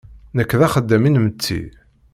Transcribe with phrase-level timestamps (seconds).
[0.37, 1.61] Nekk d axeddam inmetti.